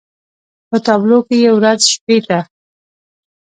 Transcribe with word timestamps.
په 0.69 0.77
تابلو 0.85 1.17
کې 1.27 1.35
يې 1.43 1.51
ورځ 1.57 1.79
شپې 1.93 2.17
ته 2.27 2.39